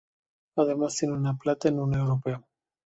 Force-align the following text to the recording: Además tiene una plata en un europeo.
Además 0.55 0.95
tiene 0.95 1.13
una 1.13 1.37
plata 1.37 1.69
en 1.69 1.79
un 1.79 1.93
europeo. 1.93 2.43